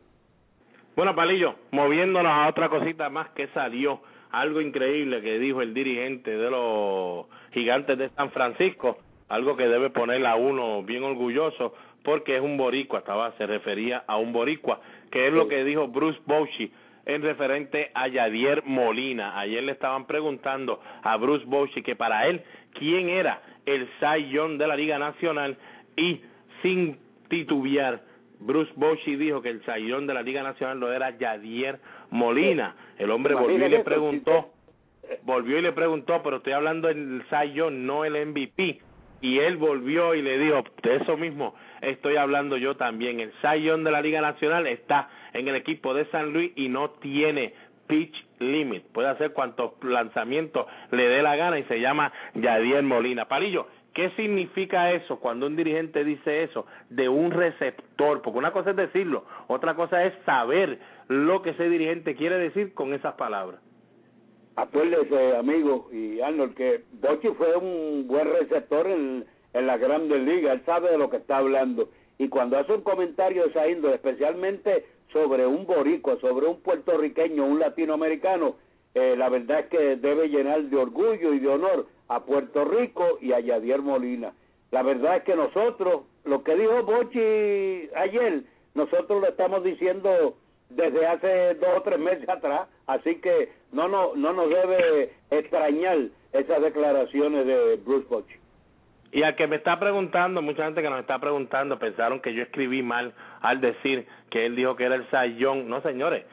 [0.94, 4.00] Bueno, Palillo, moviéndonos a otra cosita más que salió,
[4.31, 7.10] algo increíble que dijo el dirigente de los
[7.53, 12.57] gigantes de San Francisco, algo que debe poner a uno bien orgulloso, porque es un
[12.57, 16.73] boricua, estaba, se refería a un boricua, que es lo que dijo Bruce Bochy
[17.07, 19.39] en referente a Yadier Molina.
[19.39, 22.43] Ayer le estaban preguntando a Bruce Bochy que para él,
[22.75, 25.57] ¿quién era el Cy de la Liga Nacional?
[25.97, 26.21] Y
[26.63, 28.03] sin titubear,
[28.41, 31.79] Bruce Bochy dijo que el sayón de la Liga Nacional lo era Yadier
[32.11, 32.75] Molina.
[32.99, 34.51] El hombre volvió y le preguntó,
[35.23, 38.81] volvió y le preguntó, pero estoy hablando del sayón, no el MVP.
[39.23, 43.20] Y él volvió y le dijo, de eso mismo estoy hablando yo también.
[43.20, 46.90] El sayón de la Liga Nacional está en el equipo de San Luis y no
[46.90, 47.53] tiene
[47.87, 48.85] pitch limit.
[48.92, 53.27] Puede hacer cuantos lanzamientos le dé la gana y se llama Yadier Molina.
[53.27, 58.23] Palillo, ¿Qué significa eso cuando un dirigente dice eso de un receptor?
[58.23, 62.73] Porque una cosa es decirlo, otra cosa es saber lo que ese dirigente quiere decir
[62.73, 63.61] con esas palabras.
[64.61, 70.53] Acuérdese, amigo y Arnold, que Bochy fue un buen receptor en, en la Grandes Ligas,
[70.53, 71.88] él sabe de lo que está hablando.
[72.18, 77.42] Y cuando hace un comentario de esa índole, especialmente sobre un boricua, sobre un puertorriqueño,
[77.42, 78.57] un latinoamericano,
[78.94, 83.16] eh, la verdad es que debe llenar de orgullo y de honor a Puerto Rico
[83.23, 84.35] y a Yadier Molina.
[84.73, 88.42] La verdad es que nosotros, lo que dijo Bochi ayer,
[88.75, 90.37] nosotros lo estamos diciendo
[90.71, 95.99] desde hace dos o tres meses atrás, así que no, no, no nos debe extrañar
[96.33, 98.35] esas declaraciones de Bruce Bochi.
[99.13, 102.43] Y al que me está preguntando, mucha gente que nos está preguntando, pensaron que yo
[102.43, 105.69] escribí mal al decir que él dijo que era el Sayón.
[105.69, 106.25] No, señores,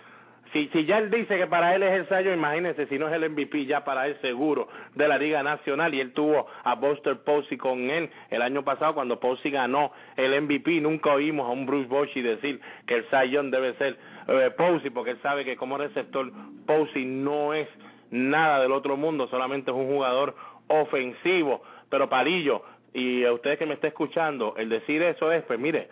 [0.53, 3.13] si, si ya él dice que para él es el Sayo, imagínense si no es
[3.13, 7.17] el MVP ya para él seguro de la Liga Nacional y él tuvo a Buster
[7.17, 11.65] Posey con él el año pasado cuando Posey ganó el MVP, nunca oímos a un
[11.65, 15.77] Bruce Bochy decir que el Sayon debe ser eh, Posey porque él sabe que como
[15.77, 16.31] receptor
[16.65, 17.67] Posey no es
[18.11, 20.35] nada del otro mundo, solamente es un jugador
[20.67, 22.61] ofensivo, pero Palillo
[22.93, 25.89] y a ustedes que me está escuchando, el decir eso es, pues mire,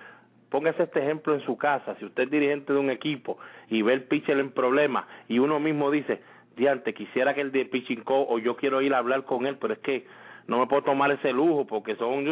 [0.49, 3.37] Póngase este ejemplo en su casa, si usted es dirigente de un equipo
[3.69, 6.21] y ve el pitcher en problema y uno mismo dice,
[6.55, 9.73] diante, quisiera que el de pitching o yo quiero ir a hablar con él, pero
[9.73, 10.05] es que
[10.47, 12.25] no me puedo tomar ese lujo porque son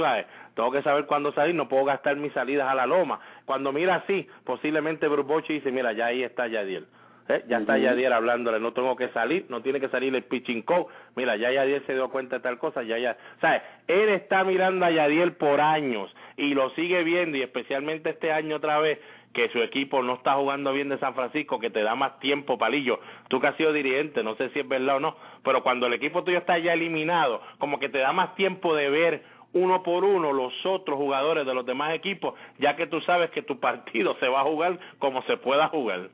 [0.56, 3.20] tengo que saber cuándo salir, no puedo gastar mis salidas a la loma.
[3.46, 6.88] Cuando mira así, posiblemente Bruce dice, mira, ya ahí está Yadiel.
[7.30, 7.42] ¿Eh?
[7.48, 10.88] Ya está Yadier hablándole, no tengo que salir, no tiene que salir el pitching coach.
[11.16, 13.18] Mira, ya Yadier se dio cuenta de tal cosa, ya ya.
[13.40, 13.62] ¿Sabes?
[13.88, 18.58] Él está mirando a Yadier por años y lo sigue viendo y especialmente este año
[18.58, 19.00] otra vez
[19.34, 22.58] que su equipo no está jugando bien de San Francisco, que te da más tiempo,
[22.58, 23.00] Palillo.
[23.30, 25.94] Tú que has sido dirigente, no sé si es verdad o no, pero cuando el
[25.94, 30.04] equipo tuyo está ya eliminado, como que te da más tiempo de ver uno por
[30.04, 34.16] uno los otros jugadores de los demás equipos, ya que tú sabes que tu partido
[34.20, 36.10] se va a jugar como se pueda jugar.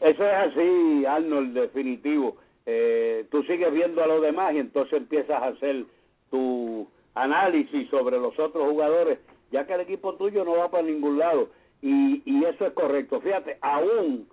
[0.00, 2.36] Eso es así, Arnold, definitivo.
[2.66, 5.84] Eh, tú sigues viendo a los demás y entonces empiezas a hacer
[6.30, 11.18] tu análisis sobre los otros jugadores, ya que el equipo tuyo no va para ningún
[11.18, 11.48] lado.
[11.86, 13.20] Y, y eso es correcto.
[13.20, 14.26] Fíjate, aún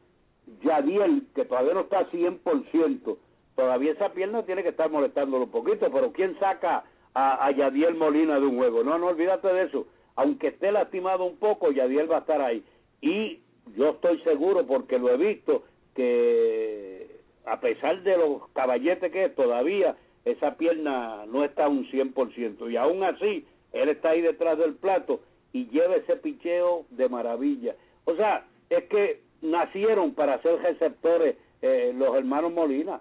[0.64, 3.18] Yadiel, que todavía no está 100%,
[3.56, 7.94] todavía esa pierna tiene que estar molestándolo un poquito, pero ¿quién saca a, a Yadiel
[7.94, 8.84] Molina de un juego.
[8.84, 9.86] No, no olvídate de eso.
[10.16, 12.64] Aunque esté lastimado un poco, Yadiel va a estar ahí.
[13.02, 13.40] Y
[13.76, 15.64] yo estoy seguro, porque lo he visto,
[15.94, 21.86] que a pesar de los caballetes que es, todavía esa pierna no está a un
[21.86, 22.72] 100%.
[22.72, 25.20] Y aún así, él está ahí detrás del plato
[25.54, 27.76] y lleva ese picheo de maravilla.
[28.06, 33.00] O sea, es que nacieron para ser receptores eh, los hermanos Molina.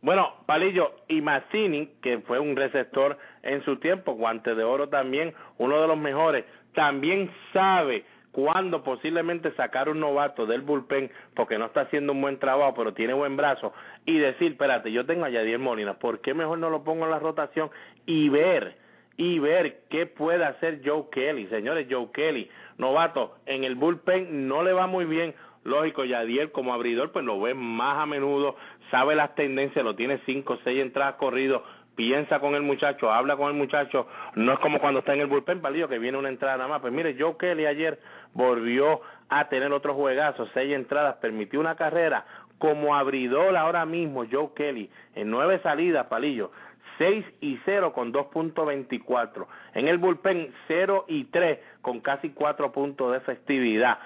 [0.00, 5.34] Bueno, Palillo y Mazzini, que fue un receptor en su tiempo, guante de oro también,
[5.58, 11.66] uno de los mejores, también sabe cuándo posiblemente sacar un novato del bullpen porque no
[11.66, 13.72] está haciendo un buen trabajo, pero tiene buen brazo,
[14.06, 17.10] y decir, espérate, yo tengo a Yadier Molina, ¿por qué mejor no lo pongo en
[17.10, 17.70] la rotación
[18.06, 18.76] y ver,
[19.18, 21.48] y ver qué puede hacer Joe Kelly?
[21.48, 26.72] Señores, Joe Kelly, novato, en el bullpen no le va muy bien, lógico, Yadier como
[26.72, 28.56] abridor, pues lo ve más a menudo,
[28.90, 31.62] sabe las tendencias, lo tiene cinco, seis entradas corridos,
[31.96, 35.26] piensa con el muchacho, habla con el muchacho, no es como cuando está en el
[35.26, 36.80] bullpen palillo que viene una entrada nada más.
[36.80, 37.98] Pues mire, Joe Kelly ayer
[38.34, 42.24] volvió a tener otro juegazo, seis entradas, permitió una carrera
[42.58, 46.52] como abridor ahora mismo Joe Kelly en nueve salidas, palillo.
[46.98, 52.30] Seis y cero con dos punto veinticuatro En el bullpen cero y tres con casi
[52.30, 53.98] cuatro puntos de festividad.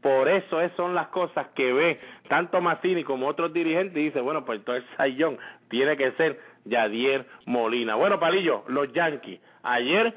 [0.00, 4.20] Por eso es, son las cosas que ve tanto Mazzini como otros dirigentes y dice,
[4.20, 7.96] bueno, pues entonces Sayón tiene que ser Yadier Molina.
[7.96, 10.14] Bueno, Palillo, los Yankees ayer,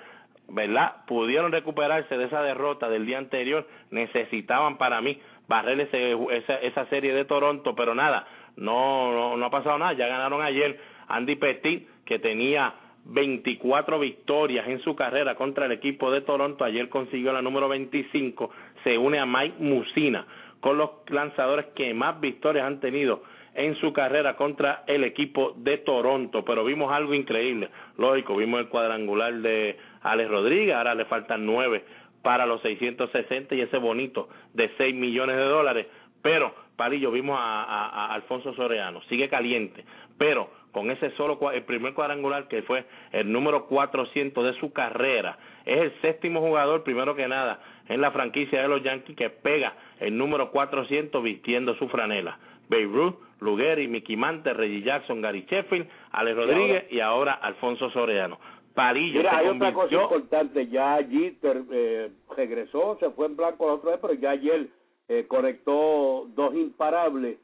[0.49, 1.05] ¿verdad?
[1.07, 6.85] Pudieron recuperarse de esa derrota del día anterior, necesitaban para mí barrer ese, esa, esa
[6.87, 11.35] serie de Toronto, pero nada, no, no, no ha pasado nada, ya ganaron ayer Andy
[11.35, 12.73] Petit, que tenía
[13.05, 16.63] 24 victorias en su carrera contra el equipo de Toronto.
[16.63, 18.51] Ayer consiguió la número 25.
[18.83, 20.25] Se une a Mike Musina
[20.59, 25.79] con los lanzadores que más victorias han tenido en su carrera contra el equipo de
[25.79, 26.45] Toronto.
[26.45, 27.69] Pero vimos algo increíble.
[27.97, 30.75] Lógico, vimos el cuadrangular de Alex Rodríguez.
[30.75, 31.83] Ahora le faltan nueve
[32.21, 35.87] para los 660 y ese bonito de 6 millones de dólares.
[36.21, 39.01] Pero, Parillo, vimos a, a, a Alfonso Soreano.
[39.09, 39.83] Sigue caliente.
[40.19, 45.37] Pero con ese solo el primer cuadrangular que fue el número 400 de su carrera.
[45.65, 49.73] Es el séptimo jugador, primero que nada, en la franquicia de los Yankees que pega
[49.99, 52.39] el número 400 vistiendo su franela.
[52.69, 58.39] Babe Ruth, Lugeri, Mickey Mantle, Reggie Jackson, Gary Sheffield, Alex Rodríguez y ahora, Alfonso Soreano.
[58.73, 63.73] Parillo Mira, hay otra cosa importante, ya Jeter eh, regresó, se fue en blanco la
[63.73, 64.67] otra vez, pero ya ayer
[65.09, 67.37] eh, conectó dos imparables.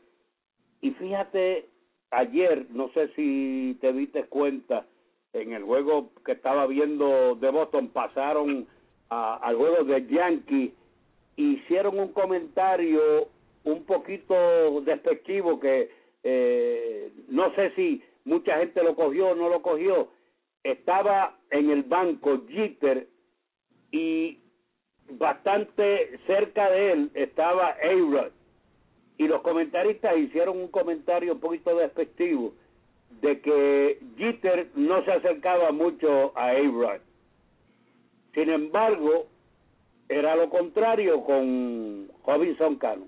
[0.79, 1.67] Y fíjate
[2.11, 4.85] ayer, no sé si te diste cuenta,
[5.33, 8.67] en el juego que estaba viendo de Boston, pasaron
[9.09, 10.73] a, al juego de Yankee,
[11.35, 13.27] hicieron un comentario
[13.63, 15.89] un poquito despectivo que
[16.23, 20.09] eh, no sé si mucha gente lo cogió o no lo cogió.
[20.63, 23.07] Estaba en el banco Jeter
[23.91, 24.39] y
[25.11, 27.91] bastante cerca de él estaba a
[29.17, 32.53] y los comentaristas hicieron un comentario un poquito despectivo
[33.21, 36.99] de que Jeter no se acercaba mucho a a
[38.33, 39.27] Sin embargo,
[40.07, 43.07] era lo contrario con Robinson Cano.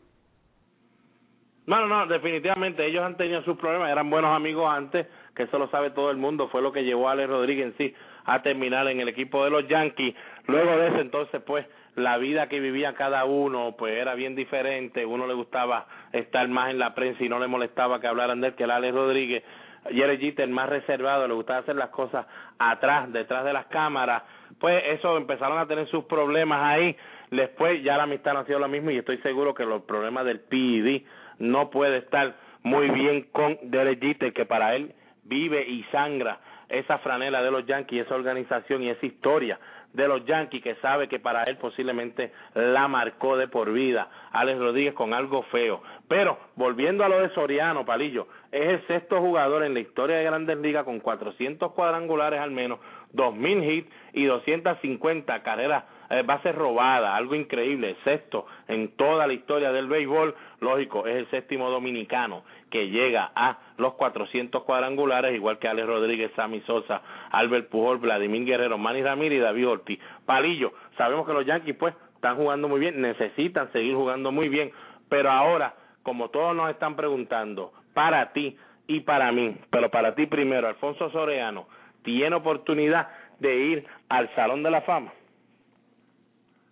[1.67, 5.69] No, no, definitivamente ellos han tenido sus problemas, eran buenos amigos antes, que eso lo
[5.69, 7.93] sabe todo el mundo, fue lo que llevó a Alex Rodríguez sí
[8.25, 10.15] a terminar en el equipo de los Yankees.
[10.47, 15.05] Luego de eso, entonces, pues, la vida que vivía cada uno pues era bien diferente,
[15.05, 18.47] uno le gustaba estar más en la prensa y no le molestaba que hablaran de
[18.47, 19.43] él que el Alex Rodríguez,
[19.91, 22.25] Jerry Jeter más reservado, le gustaba hacer las cosas
[22.57, 24.23] atrás, detrás de las cámaras,
[24.59, 26.95] pues eso empezaron a tener sus problemas ahí,
[27.31, 30.25] después ya la amistad no ha sido lo mismo y estoy seguro que los problemas
[30.25, 31.03] del PID
[31.39, 37.41] no puede estar muy bien con Derek que para él vive y sangra esa franela
[37.41, 39.59] de los Yankees, esa organización y esa historia
[39.93, 44.59] de los Yankees que sabe que para él posiblemente la marcó de por vida Alex
[44.59, 45.81] Rodríguez con algo feo.
[46.07, 50.23] Pero volviendo a lo de Soriano, Palillo, es el sexto jugador en la historia de
[50.23, 52.79] Grandes Ligas con 400 cuadrangulares al menos,
[53.13, 59.71] 2000 hits y 250 carreras eh, bases robadas, algo increíble, sexto en toda la historia
[59.71, 65.67] del béisbol, lógico, es el séptimo dominicano que llega a los 400 cuadrangulares, igual que
[65.67, 69.99] Alex Rodríguez, Sammy Sosa, Albert Pujol, Vladimir Guerrero, Manny Ramírez y David Ortiz.
[70.25, 74.71] Palillo, sabemos que los Yankees pues están jugando muy bien, necesitan seguir jugando muy bien,
[75.09, 75.73] pero ahora,
[76.03, 78.57] como todos nos están preguntando, para ti
[78.87, 81.67] y para mí, pero para ti primero, Alfonso Soreano,
[82.03, 83.09] tiene oportunidad
[83.39, 85.11] de ir al Salón de la Fama.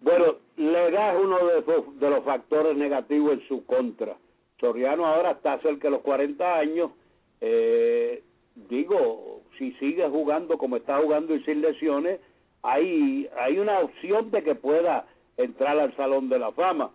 [0.01, 1.37] Bueno, la edad es uno
[1.99, 4.15] de, los factores negativos en su contra.
[4.59, 6.91] Soriano ahora está cerca de los 40 años.
[7.41, 8.23] Eh,
[8.69, 12.19] digo, si sigue jugando como está jugando y sin lesiones,
[12.63, 15.05] hay, hay una opción de que pueda
[15.37, 16.91] entrar al Salón de la Fama.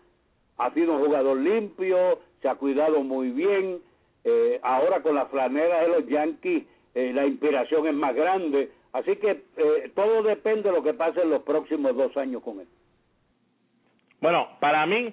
[0.59, 3.80] Ha sido un jugador limpio, se ha cuidado muy bien,
[4.24, 9.16] eh, ahora con la flanera de los Yankees eh, la inspiración es más grande, así
[9.16, 12.68] que eh, todo depende de lo que pase en los próximos dos años con él.
[14.22, 15.12] Bueno, para mí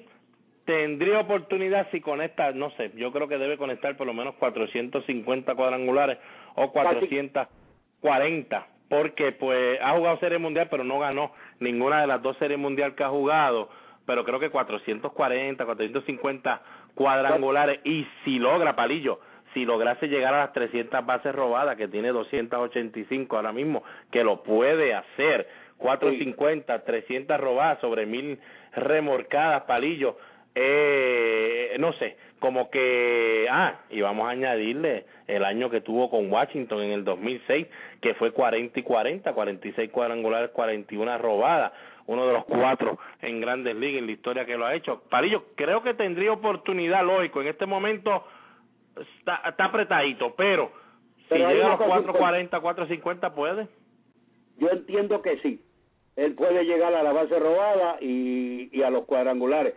[0.65, 5.55] tendría oportunidad si conecta, no sé, yo creo que debe conectar por lo menos 450
[5.55, 6.19] cuadrangulares
[6.53, 12.37] o 440 porque pues ha jugado Serie Mundial pero no ganó ninguna de las dos
[12.37, 13.69] Series Mundial que ha jugado,
[14.05, 16.61] pero creo que 440, 450
[16.93, 19.21] cuadrangulares y si logra Palillo,
[19.55, 24.43] si lograse llegar a las 300 bases robadas que tiene 285 ahora mismo, que lo
[24.43, 25.47] puede hacer,
[25.79, 28.39] 450, 300 robadas sobre mil
[28.73, 30.17] remorcadas, Palillo,
[30.55, 36.31] eh, no sé, como que, ah, y vamos a añadirle el año que tuvo con
[36.31, 37.67] Washington en el 2006,
[38.01, 41.71] que fue 40 y 40, 46 cuadrangulares, 41 robadas,
[42.07, 45.03] uno de los cuatro en grandes ligas en la historia que lo ha hecho.
[45.09, 48.25] Parillo, creo que tendría oportunidad, lógico, en este momento
[49.19, 50.71] está, está apretadito, pero,
[51.29, 53.67] si llega a los 440, 450, ¿puede?
[54.57, 55.61] Yo entiendo que sí.
[56.19, 59.73] Él puede llegar a la base robada y, a los cuadrangulares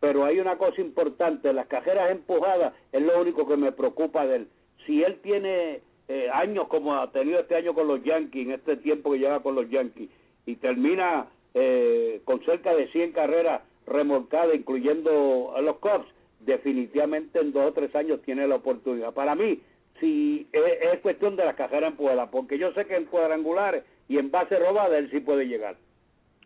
[0.00, 4.36] pero hay una cosa importante, las cajeras empujadas es lo único que me preocupa de
[4.36, 4.48] él.
[4.86, 8.76] Si él tiene eh, años como ha tenido este año con los Yankees, en este
[8.76, 10.08] tiempo que lleva con los Yankees,
[10.46, 16.06] y termina eh, con cerca de 100 carreras remolcadas, incluyendo a los Cubs,
[16.38, 19.12] definitivamente en dos o tres años tiene la oportunidad.
[19.14, 19.60] Para mí,
[19.98, 20.62] si es,
[20.92, 24.58] es cuestión de las cajeras empujadas, porque yo sé que en cuadrangulares y en base
[24.58, 25.76] robada él sí puede llegar.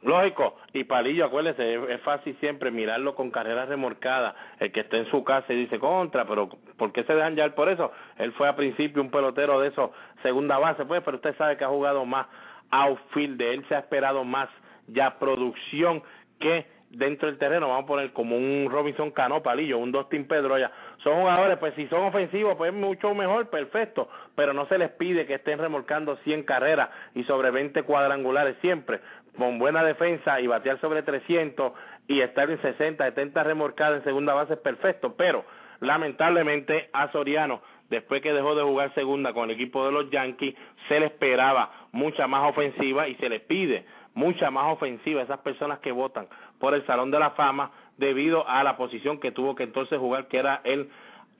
[0.02, 5.08] Lógico, y Palillo, acuérdese, es, fácil siempre mirarlo con carreras remorcadas, el que esté en
[5.10, 7.92] su casa y dice contra, pero ¿por qué se dejan ya por eso?
[8.18, 9.92] Él fue a principio un pelotero de eso,
[10.22, 12.26] segunda base, pues, pero usted sabe que ha jugado más
[12.70, 14.48] outfield, de él se ha esperado más
[14.88, 16.02] ya producción
[16.40, 20.70] que dentro del terreno, vamos a poner como un Robinson Cano Palillo, un Dustin Pedroya,
[21.02, 25.26] son jugadores, pues si son ofensivos, pues mucho mejor, perfecto, pero no se les pide
[25.26, 29.00] que estén remolcando 100 carreras y sobre 20 cuadrangulares siempre,
[29.36, 31.72] con buena defensa y batear sobre 300
[32.08, 35.44] y estar en 60, 70 remolcadas en segunda base perfecto, pero
[35.80, 37.62] lamentablemente a Soriano
[37.92, 40.54] después que dejó de jugar segunda con el equipo de los Yankees,
[40.88, 43.84] se le esperaba mucha más ofensiva y se le pide
[44.14, 46.26] mucha más ofensiva a esas personas que votan
[46.62, 50.28] por el Salón de la Fama debido a la posición que tuvo que entonces jugar,
[50.28, 50.88] que era él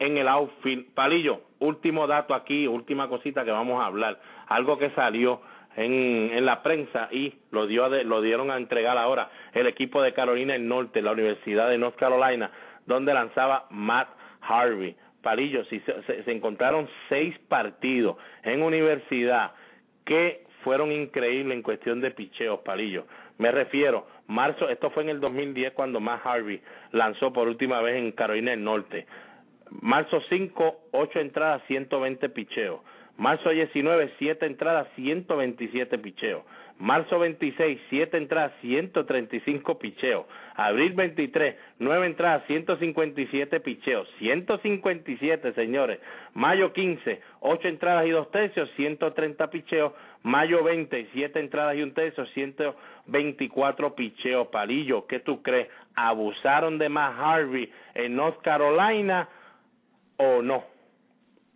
[0.01, 0.93] en el outfield.
[0.95, 4.19] Palillo, último dato aquí, última cosita que vamos a hablar,
[4.49, 5.41] algo que salió
[5.77, 10.13] en, en la prensa y lo, dio lo dieron a entregar ahora el equipo de
[10.13, 12.51] Carolina del Norte, la Universidad de North Carolina,
[12.87, 14.09] donde lanzaba Matt
[14.41, 14.97] Harvey.
[15.23, 19.53] Palillo, si se, se encontraron seis partidos en universidad
[20.05, 23.07] que fueron increíbles en cuestión de picheos, Palillo.
[23.39, 26.61] Me refiero, marzo, esto fue en el 2010 cuando Matt Harvey
[26.91, 29.07] lanzó por última vez en Carolina del Norte.
[29.81, 32.81] Marzo 5, 8 entradas, 120 picheos.
[33.23, 36.43] Marzo 19, 7 entradas, 127 picheos.
[36.81, 40.27] Marzo 26, 7 entradas, 135 picheos.
[40.57, 44.09] Abril 23, 9 entradas, 157 picheos.
[44.19, 46.01] 157, señores.
[46.35, 49.93] Mayo 15, 8 entradas y 2 tercios, 130 picheos.
[50.25, 54.49] Mayo 20, 7 entradas y un tercio, 124 picheos.
[54.49, 55.69] Palillo, ¿qué tú crees?
[55.95, 59.29] ¿Abusaron de más Harvey en North Carolina
[60.17, 60.72] o no?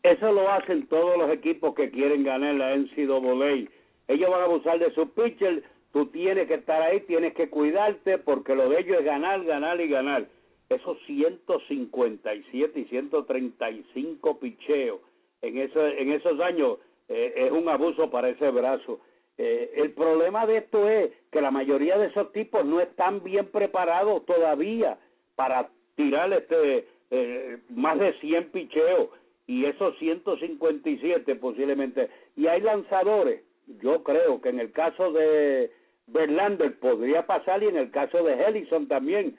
[0.06, 3.68] Eso lo hacen todos los equipos que quieren ganar la NCAA.
[4.06, 5.64] Ellos van a abusar de su pitcher.
[5.92, 9.80] Tú tienes que estar ahí, tienes que cuidarte, porque lo de ellos es ganar, ganar
[9.80, 10.28] y ganar.
[10.68, 15.00] Esos 157 y 135 picheos
[15.42, 16.78] en, en esos años
[17.08, 19.00] eh, es un abuso para ese brazo.
[19.38, 23.46] Eh, el problema de esto es que la mayoría de esos tipos no están bien
[23.46, 24.98] preparados todavía
[25.34, 29.08] para tirar este eh, más de 100 picheos
[29.46, 32.10] y esos 157 posiblemente.
[32.36, 33.42] Y hay lanzadores,
[33.82, 35.70] yo creo que en el caso de
[36.06, 39.38] Verlander podría pasar y en el caso de Ellison también.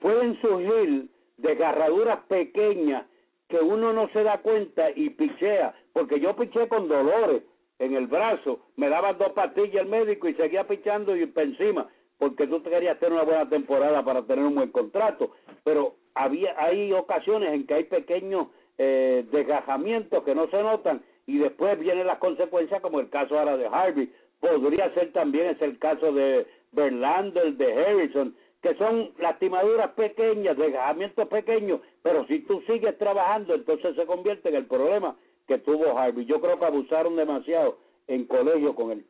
[0.00, 3.06] Pueden surgir desgarraduras pequeñas
[3.48, 7.42] que uno no se da cuenta y pichea, porque yo piché con dolores
[7.78, 11.88] en el brazo, me daban dos pastillas el médico y seguía pichando y para encima,
[12.18, 15.32] porque tú querías tener una buena temporada para tener un buen contrato,
[15.64, 18.48] pero había hay ocasiones en que hay pequeños
[18.78, 23.56] eh, desgajamientos que no se notan y después vienen las consecuencias como el caso ahora
[23.56, 29.90] de Harvey podría ser también es el caso de Verlander de Harrison que son lastimaduras
[29.92, 35.16] pequeñas desgajamientos pequeños pero si tú sigues trabajando entonces se convierte en el problema
[35.46, 36.24] que tuvo Harvey.
[36.26, 39.04] Yo creo que abusaron demasiado en colegio con él.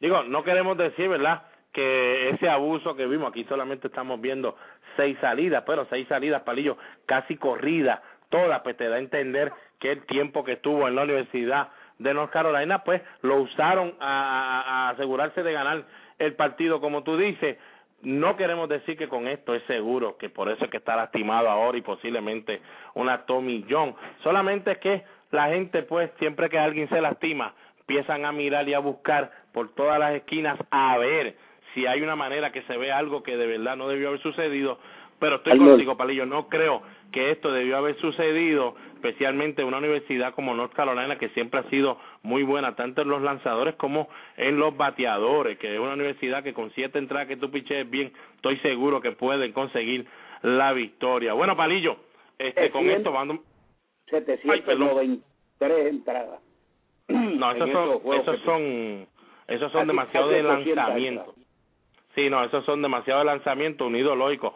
[0.00, 1.42] Digo, no queremos decir, ¿verdad?
[1.72, 4.54] que ese abuso que vimos aquí solamente estamos viendo
[4.94, 8.00] seis salidas, pero seis salidas, palillo, casi corridas,
[8.32, 11.68] todas, pues te da a entender que el tiempo que estuvo en la Universidad
[11.98, 15.84] de North Carolina, pues lo usaron a, a asegurarse de ganar
[16.18, 17.58] el partido, como tú dices.
[18.00, 21.48] No queremos decir que con esto es seguro, que por eso es que está lastimado
[21.48, 22.60] ahora y posiblemente
[22.94, 23.94] una Tommy John.
[24.24, 28.74] Solamente es que la gente, pues, siempre que alguien se lastima, empiezan a mirar y
[28.74, 31.36] a buscar por todas las esquinas a ver
[31.74, 34.78] si hay una manera que se ve algo que de verdad no debió haber sucedido,
[35.22, 40.34] pero estoy contigo, Palillo, no creo que esto debió haber sucedido, especialmente en una universidad
[40.34, 44.58] como North Carolina, que siempre ha sido muy buena, tanto en los lanzadores como en
[44.58, 48.56] los bateadores, que es una universidad que con siete entradas que tú piches bien, estoy
[48.58, 50.08] seguro que pueden conseguir
[50.42, 51.34] la victoria.
[51.34, 51.98] Bueno, Palillo,
[52.36, 53.38] este, con esto vamos...
[54.10, 56.40] 793 entradas.
[57.06, 59.06] No, esos son, esos son,
[59.46, 61.32] esos son demasiado de lanzamiento.
[62.14, 64.51] Sí, no, esos son demasiado lanzamientos unidos, lógico.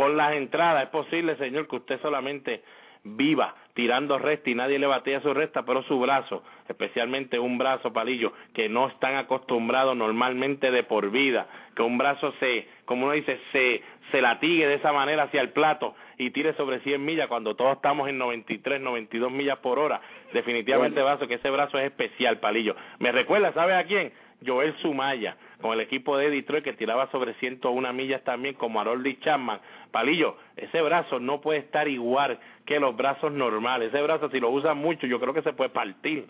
[0.00, 2.62] Con las entradas es posible, señor, que usted solamente
[3.04, 7.92] viva tirando resta y nadie le batea su resta, pero su brazo, especialmente un brazo
[7.92, 11.46] palillo, que no están acostumbrados normalmente de por vida,
[11.76, 15.50] que un brazo se, como uno dice, se, se latigue de esa manera hacia el
[15.50, 20.00] plato y tire sobre 100 millas cuando todos estamos en 93, 92 millas por hora.
[20.32, 22.74] Definitivamente, brazo, que ese brazo es especial, palillo.
[23.00, 24.14] Me recuerda, ¿sabe a quién?
[24.46, 29.16] Joel Sumaya, con el equipo de Detroit que tiraba sobre 101 millas también, como Haroldi
[29.20, 29.60] Chapman.
[29.90, 33.88] Palillo, ese brazo no puede estar igual que los brazos normales.
[33.88, 36.26] Ese brazo, si lo usa mucho, yo creo que se puede partir.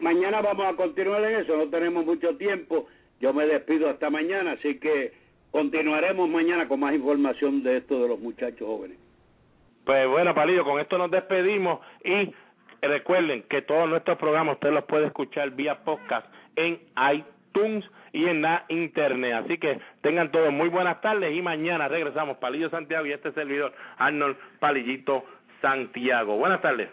[0.00, 2.86] mañana vamos a continuar en eso, no tenemos mucho tiempo.
[3.20, 5.12] Yo me despido hasta mañana, así que
[5.50, 8.98] continuaremos mañana con más información de esto de los muchachos jóvenes.
[9.84, 12.32] Pues bueno, Palillo, con esto nos despedimos y
[12.82, 16.80] recuerden que todos nuestros programas usted los puede escuchar vía podcast en
[17.12, 19.34] iTunes y en la internet.
[19.44, 23.72] Así que tengan todos muy buenas tardes y mañana regresamos Palillo Santiago y este servidor
[23.98, 25.24] Arnold Palillito
[25.60, 26.36] Santiago.
[26.36, 26.88] Buenas tardes.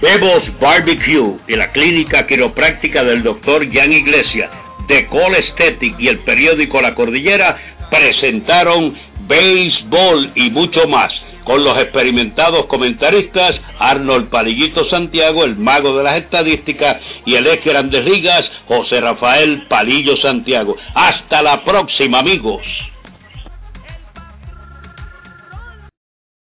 [0.00, 4.50] Bebos Barbecue y la clínica quiropráctica del doctor Jan Iglesias
[4.88, 7.56] de Call Aesthetic y el periódico La Cordillera
[7.90, 8.96] presentaron
[9.26, 11.12] béisbol y mucho más
[11.44, 17.64] con los experimentados comentaristas Arnold Palillito Santiago, el mago de las estadísticas, y el ex
[17.64, 20.76] Grandes Ligas, José Rafael Palillo Santiago.
[20.94, 22.62] Hasta la próxima, amigos.